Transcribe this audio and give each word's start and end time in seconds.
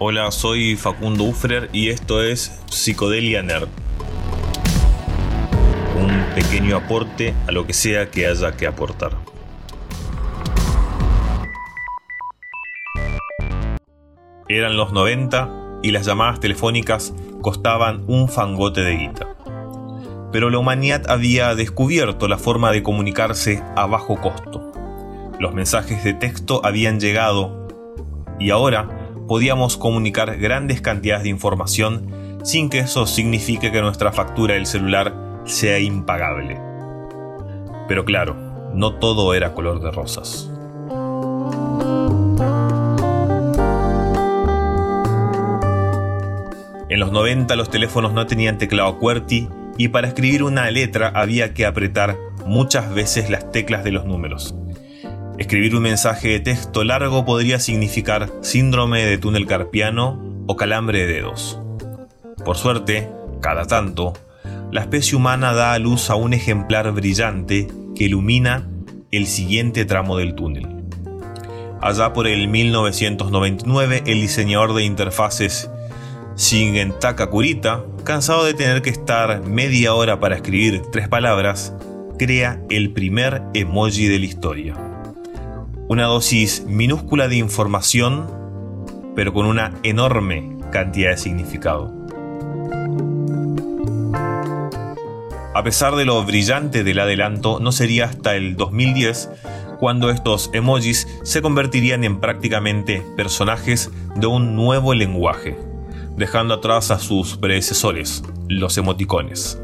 Hola, 0.00 0.30
soy 0.30 0.76
Facundo 0.76 1.24
Ufrer 1.24 1.70
y 1.72 1.88
esto 1.88 2.22
es 2.22 2.56
Psicodelia 2.70 3.42
Nerd. 3.42 3.66
Un 6.00 6.24
pequeño 6.36 6.76
aporte 6.76 7.34
a 7.48 7.50
lo 7.50 7.66
que 7.66 7.72
sea 7.72 8.08
que 8.08 8.28
haya 8.28 8.56
que 8.56 8.68
aportar. 8.68 9.16
Eran 14.48 14.76
los 14.76 14.92
90 14.92 15.80
y 15.82 15.90
las 15.90 16.06
llamadas 16.06 16.38
telefónicas 16.38 17.12
costaban 17.42 18.04
un 18.06 18.28
fangote 18.28 18.82
de 18.82 18.96
guita. 18.98 19.36
Pero 20.30 20.48
la 20.50 20.58
humanidad 20.58 21.10
había 21.10 21.56
descubierto 21.56 22.28
la 22.28 22.38
forma 22.38 22.70
de 22.70 22.84
comunicarse 22.84 23.64
a 23.74 23.86
bajo 23.86 24.20
costo. 24.20 24.72
Los 25.40 25.54
mensajes 25.54 26.04
de 26.04 26.14
texto 26.14 26.60
habían 26.64 27.00
llegado 27.00 27.66
y 28.38 28.50
ahora 28.50 28.97
podíamos 29.28 29.76
comunicar 29.76 30.38
grandes 30.38 30.80
cantidades 30.80 31.22
de 31.22 31.28
información 31.28 32.40
sin 32.42 32.70
que 32.70 32.80
eso 32.80 33.06
signifique 33.06 33.70
que 33.70 33.82
nuestra 33.82 34.10
factura 34.10 34.54
del 34.54 34.66
celular 34.66 35.14
sea 35.44 35.78
impagable. 35.78 36.58
Pero 37.86 38.04
claro, 38.04 38.34
no 38.74 38.94
todo 38.94 39.34
era 39.34 39.54
color 39.54 39.80
de 39.80 39.90
rosas. 39.90 40.50
En 46.88 47.00
los 47.00 47.12
90 47.12 47.54
los 47.54 47.70
teléfonos 47.70 48.14
no 48.14 48.26
tenían 48.26 48.56
teclado 48.56 48.98
QWERTY 48.98 49.48
y 49.76 49.88
para 49.88 50.08
escribir 50.08 50.42
una 50.42 50.70
letra 50.70 51.12
había 51.14 51.52
que 51.52 51.66
apretar 51.66 52.16
muchas 52.46 52.92
veces 52.94 53.28
las 53.28 53.52
teclas 53.52 53.84
de 53.84 53.92
los 53.92 54.06
números. 54.06 54.54
Escribir 55.38 55.76
un 55.76 55.84
mensaje 55.84 56.30
de 56.30 56.40
texto 56.40 56.82
largo 56.82 57.24
podría 57.24 57.60
significar 57.60 58.28
síndrome 58.40 59.06
de 59.06 59.18
túnel 59.18 59.46
carpiano 59.46 60.20
o 60.48 60.56
calambre 60.56 61.06
de 61.06 61.12
dedos. 61.14 61.60
Por 62.44 62.56
suerte, 62.56 63.08
cada 63.40 63.64
tanto, 63.64 64.14
la 64.72 64.80
especie 64.80 65.16
humana 65.16 65.52
da 65.52 65.74
a 65.74 65.78
luz 65.78 66.10
a 66.10 66.16
un 66.16 66.32
ejemplar 66.32 66.90
brillante 66.90 67.68
que 67.94 68.06
ilumina 68.06 68.66
el 69.12 69.28
siguiente 69.28 69.84
tramo 69.84 70.16
del 70.16 70.34
túnel. 70.34 70.66
Allá 71.80 72.12
por 72.12 72.26
el 72.26 72.48
1999, 72.48 74.02
el 74.06 74.20
diseñador 74.20 74.74
de 74.74 74.82
interfaces 74.82 75.70
Shingentaka 76.36 77.30
Kurita, 77.30 77.84
cansado 78.02 78.44
de 78.44 78.54
tener 78.54 78.82
que 78.82 78.90
estar 78.90 79.40
media 79.42 79.94
hora 79.94 80.18
para 80.18 80.34
escribir 80.34 80.82
tres 80.90 81.06
palabras, 81.06 81.74
crea 82.18 82.60
el 82.70 82.92
primer 82.92 83.44
emoji 83.54 84.08
de 84.08 84.18
la 84.18 84.26
historia 84.26 84.87
una 85.88 86.04
dosis 86.04 86.64
minúscula 86.66 87.28
de 87.28 87.36
información, 87.36 88.26
pero 89.16 89.32
con 89.32 89.46
una 89.46 89.72
enorme 89.82 90.56
cantidad 90.70 91.10
de 91.10 91.16
significado. 91.16 91.92
A 95.54 95.62
pesar 95.64 95.96
de 95.96 96.04
lo 96.04 96.22
brillante 96.24 96.84
del 96.84 96.98
adelanto, 96.98 97.58
no 97.58 97.72
sería 97.72 98.04
hasta 98.04 98.36
el 98.36 98.56
2010 98.56 99.30
cuando 99.80 100.10
estos 100.10 100.50
emojis 100.52 101.08
se 101.22 101.40
convertirían 101.40 102.04
en 102.04 102.20
prácticamente 102.20 103.02
personajes 103.16 103.90
de 104.14 104.26
un 104.26 104.54
nuevo 104.54 104.92
lenguaje, 104.92 105.56
dejando 106.16 106.54
atrás 106.54 106.90
a 106.90 106.98
sus 106.98 107.38
predecesores, 107.38 108.22
los 108.48 108.76
emoticones. 108.76 109.60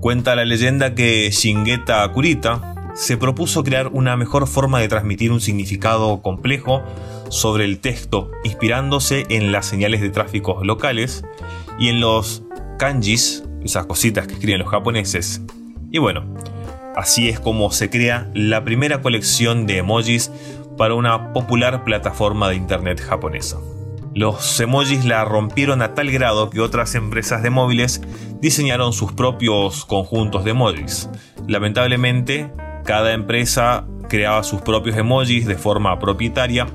Cuenta 0.00 0.36
la 0.36 0.44
leyenda 0.44 0.94
que 0.94 1.28
Shingeta 1.30 2.06
Kurita, 2.12 2.75
se 2.96 3.18
propuso 3.18 3.62
crear 3.62 3.88
una 3.88 4.16
mejor 4.16 4.46
forma 4.46 4.80
de 4.80 4.88
transmitir 4.88 5.30
un 5.30 5.40
significado 5.40 6.22
complejo 6.22 6.82
sobre 7.28 7.66
el 7.66 7.78
texto, 7.78 8.30
inspirándose 8.42 9.26
en 9.28 9.52
las 9.52 9.66
señales 9.66 10.00
de 10.00 10.08
tráfico 10.08 10.64
locales 10.64 11.22
y 11.78 11.88
en 11.88 12.00
los 12.00 12.42
kanjis, 12.78 13.44
esas 13.62 13.84
cositas 13.84 14.26
que 14.26 14.34
escriben 14.34 14.60
los 14.60 14.70
japoneses. 14.70 15.42
Y 15.90 15.98
bueno, 15.98 16.24
así 16.96 17.28
es 17.28 17.38
como 17.38 17.70
se 17.70 17.90
crea 17.90 18.30
la 18.32 18.64
primera 18.64 19.02
colección 19.02 19.66
de 19.66 19.78
emojis 19.78 20.32
para 20.78 20.94
una 20.94 21.34
popular 21.34 21.84
plataforma 21.84 22.48
de 22.48 22.56
internet 22.56 23.02
japonesa. 23.02 23.58
Los 24.14 24.58
emojis 24.58 25.04
la 25.04 25.22
rompieron 25.26 25.82
a 25.82 25.92
tal 25.92 26.10
grado 26.10 26.48
que 26.48 26.60
otras 26.60 26.94
empresas 26.94 27.42
de 27.42 27.50
móviles 27.50 28.00
diseñaron 28.40 28.94
sus 28.94 29.12
propios 29.12 29.84
conjuntos 29.84 30.44
de 30.44 30.52
emojis. 30.52 31.10
Lamentablemente, 31.46 32.50
cada 32.86 33.12
empresa 33.12 33.84
creaba 34.08 34.42
sus 34.44 34.62
propios 34.62 34.96
emojis 34.96 35.46
de 35.46 35.56
forma 35.56 35.98
propietaria 35.98 36.68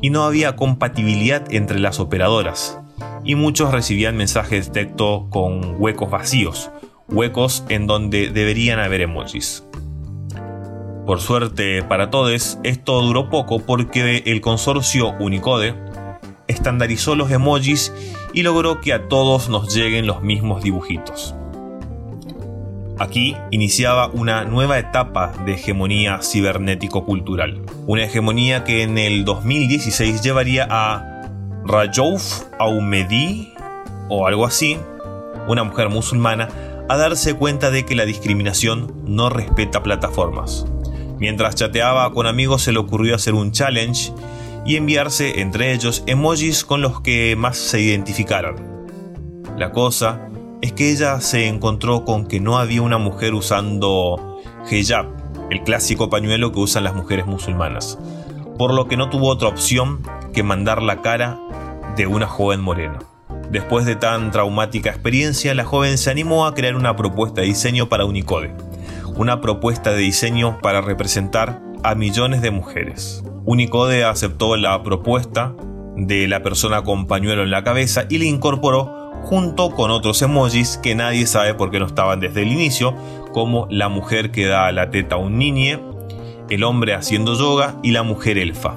y 0.00 0.10
no 0.10 0.22
había 0.22 0.56
compatibilidad 0.56 1.52
entre 1.52 1.80
las 1.80 2.00
operadoras. 2.00 2.78
Y 3.24 3.34
muchos 3.34 3.72
recibían 3.72 4.16
mensajes 4.16 4.72
de 4.72 4.84
texto 4.84 5.26
con 5.28 5.74
huecos 5.78 6.10
vacíos, 6.10 6.70
huecos 7.08 7.64
en 7.68 7.86
donde 7.86 8.30
deberían 8.30 8.78
haber 8.78 9.00
emojis. 9.00 9.64
Por 11.04 11.20
suerte 11.20 11.82
para 11.82 12.10
todos, 12.10 12.58
esto 12.62 13.02
duró 13.02 13.28
poco 13.28 13.58
porque 13.58 14.22
el 14.26 14.40
consorcio 14.40 15.14
Unicode 15.18 15.74
estandarizó 16.46 17.16
los 17.16 17.30
emojis 17.30 17.92
y 18.32 18.42
logró 18.42 18.80
que 18.80 18.92
a 18.92 19.08
todos 19.08 19.48
nos 19.48 19.74
lleguen 19.74 20.06
los 20.06 20.22
mismos 20.22 20.62
dibujitos. 20.62 21.34
Aquí 22.98 23.36
iniciaba 23.50 24.08
una 24.08 24.44
nueva 24.44 24.78
etapa 24.78 25.32
de 25.44 25.52
hegemonía 25.52 26.20
cibernético-cultural. 26.22 27.62
Una 27.86 28.04
hegemonía 28.04 28.64
que 28.64 28.82
en 28.82 28.96
el 28.96 29.26
2016 29.26 30.22
llevaría 30.22 30.66
a 30.70 31.30
Rajouf 31.64 32.44
Aumedi, 32.58 33.52
o 34.08 34.26
algo 34.26 34.46
así, 34.46 34.78
una 35.46 35.62
mujer 35.62 35.90
musulmana, 35.90 36.48
a 36.88 36.96
darse 36.96 37.34
cuenta 37.34 37.70
de 37.70 37.84
que 37.84 37.96
la 37.96 38.06
discriminación 38.06 38.94
no 39.04 39.28
respeta 39.28 39.82
plataformas. 39.82 40.64
Mientras 41.18 41.54
chateaba 41.54 42.10
con 42.12 42.26
amigos 42.26 42.62
se 42.62 42.72
le 42.72 42.78
ocurrió 42.78 43.14
hacer 43.14 43.34
un 43.34 43.52
challenge 43.52 44.12
y 44.64 44.76
enviarse 44.76 45.40
entre 45.40 45.74
ellos 45.74 46.02
emojis 46.06 46.64
con 46.64 46.80
los 46.80 47.02
que 47.02 47.36
más 47.36 47.58
se 47.58 47.80
identificaran. 47.80 48.86
La 49.58 49.72
cosa 49.72 50.25
es 50.66 50.72
que 50.72 50.90
ella 50.90 51.20
se 51.20 51.46
encontró 51.46 52.04
con 52.04 52.26
que 52.26 52.40
no 52.40 52.58
había 52.58 52.82
una 52.82 52.98
mujer 52.98 53.34
usando 53.34 54.40
hijab, 54.68 55.06
el 55.48 55.62
clásico 55.62 56.10
pañuelo 56.10 56.50
que 56.50 56.58
usan 56.58 56.82
las 56.82 56.94
mujeres 56.94 57.24
musulmanas, 57.24 57.98
por 58.58 58.74
lo 58.74 58.88
que 58.88 58.96
no 58.96 59.08
tuvo 59.08 59.28
otra 59.28 59.48
opción 59.48 60.02
que 60.34 60.42
mandar 60.42 60.82
la 60.82 61.02
cara 61.02 61.38
de 61.96 62.08
una 62.08 62.26
joven 62.26 62.60
morena. 62.60 62.98
Después 63.50 63.86
de 63.86 63.94
tan 63.94 64.32
traumática 64.32 64.90
experiencia, 64.90 65.54
la 65.54 65.64
joven 65.64 65.98
se 65.98 66.10
animó 66.10 66.46
a 66.46 66.54
crear 66.54 66.74
una 66.74 66.96
propuesta 66.96 67.42
de 67.42 67.46
diseño 67.46 67.88
para 67.88 68.04
Unicode, 68.04 68.52
una 69.14 69.40
propuesta 69.40 69.92
de 69.92 69.98
diseño 69.98 70.58
para 70.60 70.80
representar 70.80 71.62
a 71.84 71.94
millones 71.94 72.42
de 72.42 72.50
mujeres. 72.50 73.22
Unicode 73.44 74.04
aceptó 74.04 74.56
la 74.56 74.82
propuesta 74.82 75.54
de 75.96 76.26
la 76.26 76.42
persona 76.42 76.82
con 76.82 77.06
pañuelo 77.06 77.44
en 77.44 77.52
la 77.52 77.62
cabeza 77.62 78.06
y 78.08 78.18
le 78.18 78.24
incorporó 78.24 79.05
junto 79.26 79.70
con 79.70 79.90
otros 79.90 80.22
emojis 80.22 80.78
que 80.80 80.94
nadie 80.94 81.26
sabe 81.26 81.52
por 81.54 81.72
qué 81.72 81.80
no 81.80 81.86
estaban 81.86 82.20
desde 82.20 82.42
el 82.42 82.52
inicio, 82.52 82.94
como 83.32 83.66
la 83.70 83.88
mujer 83.88 84.30
que 84.30 84.46
da 84.46 84.70
la 84.70 84.90
teta 84.90 85.16
a 85.16 85.18
un 85.18 85.36
niño, 85.36 85.80
el 86.48 86.62
hombre 86.62 86.94
haciendo 86.94 87.34
yoga 87.34 87.74
y 87.82 87.90
la 87.90 88.04
mujer 88.04 88.38
elfa. 88.38 88.76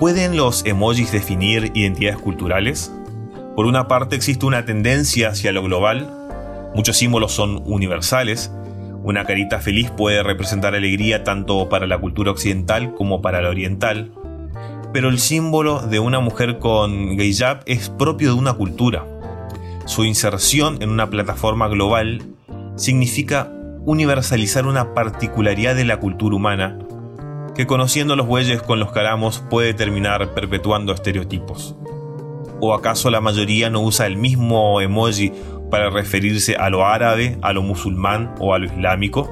¿Pueden 0.00 0.36
los 0.36 0.66
emojis 0.66 1.12
definir 1.12 1.70
identidades 1.74 2.20
culturales? 2.20 2.92
Por 3.54 3.66
una 3.66 3.86
parte 3.86 4.16
existe 4.16 4.44
una 4.44 4.64
tendencia 4.64 5.28
hacia 5.28 5.52
lo 5.52 5.62
global, 5.62 6.10
muchos 6.74 6.96
símbolos 6.96 7.30
son 7.30 7.62
universales, 7.66 8.50
una 9.04 9.24
carita 9.26 9.60
feliz 9.60 9.92
puede 9.92 10.24
representar 10.24 10.74
alegría 10.74 11.22
tanto 11.22 11.68
para 11.68 11.86
la 11.86 11.98
cultura 11.98 12.32
occidental 12.32 12.94
como 12.94 13.22
para 13.22 13.40
la 13.40 13.48
oriental, 13.48 14.10
pero 14.92 15.08
el 15.08 15.18
símbolo 15.18 15.80
de 15.80 15.98
una 15.98 16.20
mujer 16.20 16.58
con 16.58 17.20
hijab 17.20 17.62
es 17.66 17.88
propio 17.88 18.32
de 18.34 18.38
una 18.38 18.52
cultura. 18.52 19.06
Su 19.86 20.04
inserción 20.04 20.82
en 20.82 20.90
una 20.90 21.08
plataforma 21.08 21.68
global 21.68 22.22
significa 22.76 23.50
universalizar 23.84 24.66
una 24.66 24.94
particularidad 24.94 25.74
de 25.74 25.84
la 25.84 25.98
cultura 25.98 26.36
humana 26.36 26.78
que 27.54 27.66
conociendo 27.66 28.16
los 28.16 28.26
bueyes 28.26 28.62
con 28.62 28.80
los 28.80 28.92
caramos 28.92 29.42
puede 29.50 29.74
terminar 29.74 30.34
perpetuando 30.34 30.92
estereotipos. 30.92 31.74
¿O 32.60 32.74
acaso 32.74 33.10
la 33.10 33.20
mayoría 33.20 33.70
no 33.70 33.80
usa 33.80 34.06
el 34.06 34.16
mismo 34.16 34.80
emoji 34.80 35.32
para 35.70 35.90
referirse 35.90 36.54
a 36.56 36.70
lo 36.70 36.86
árabe, 36.86 37.38
a 37.42 37.52
lo 37.52 37.62
musulmán 37.62 38.34
o 38.38 38.54
a 38.54 38.58
lo 38.58 38.66
islámico? 38.66 39.30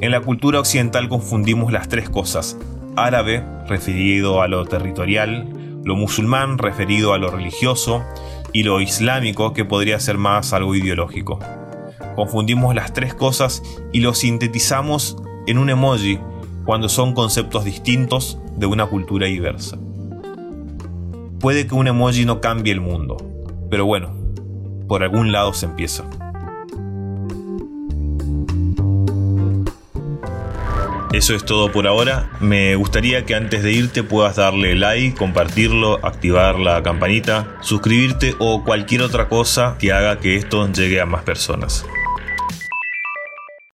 En 0.00 0.10
la 0.10 0.20
cultura 0.20 0.60
occidental 0.60 1.08
confundimos 1.08 1.72
las 1.72 1.88
tres 1.88 2.10
cosas, 2.10 2.58
árabe, 2.96 3.44
referido 3.68 4.42
a 4.42 4.48
lo 4.48 4.64
territorial, 4.64 5.48
lo 5.84 5.96
musulmán, 5.96 6.58
referido 6.58 7.12
a 7.12 7.18
lo 7.18 7.30
religioso, 7.30 8.02
y 8.52 8.62
lo 8.62 8.80
islámico, 8.80 9.52
que 9.52 9.64
podría 9.64 10.00
ser 10.00 10.18
más 10.18 10.52
algo 10.52 10.74
ideológico. 10.74 11.38
Confundimos 12.14 12.74
las 12.74 12.92
tres 12.92 13.14
cosas 13.14 13.62
y 13.92 14.00
lo 14.00 14.14
sintetizamos 14.14 15.16
en 15.46 15.58
un 15.58 15.68
emoji 15.68 16.18
cuando 16.64 16.88
son 16.88 17.12
conceptos 17.12 17.64
distintos 17.64 18.38
de 18.56 18.66
una 18.66 18.86
cultura 18.86 19.26
diversa. 19.26 19.78
Puede 21.38 21.66
que 21.66 21.74
un 21.74 21.86
emoji 21.86 22.24
no 22.24 22.40
cambie 22.40 22.72
el 22.72 22.80
mundo, 22.80 23.18
pero 23.70 23.84
bueno, 23.84 24.16
por 24.88 25.02
algún 25.02 25.32
lado 25.32 25.52
se 25.52 25.66
empieza. 25.66 26.04
Eso 31.12 31.34
es 31.34 31.44
todo 31.44 31.70
por 31.72 31.86
ahora. 31.86 32.30
Me 32.40 32.74
gustaría 32.74 33.24
que 33.24 33.34
antes 33.34 33.62
de 33.62 33.72
irte 33.72 34.02
puedas 34.02 34.36
darle 34.36 34.74
like, 34.74 35.16
compartirlo, 35.16 36.04
activar 36.04 36.58
la 36.58 36.82
campanita, 36.82 37.56
suscribirte 37.60 38.34
o 38.38 38.64
cualquier 38.64 39.02
otra 39.02 39.28
cosa 39.28 39.76
que 39.78 39.92
haga 39.92 40.18
que 40.18 40.36
esto 40.36 40.70
llegue 40.72 41.00
a 41.00 41.06
más 41.06 41.22
personas. 41.22 41.86